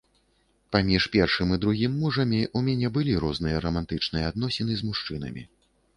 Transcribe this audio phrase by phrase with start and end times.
[0.75, 5.43] Паміж першым і другім мужамі ў мяне былі розныя рамантычныя адносіны з мужчынамі.